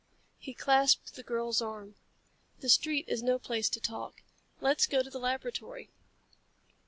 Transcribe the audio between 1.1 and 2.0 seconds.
the girl's arm.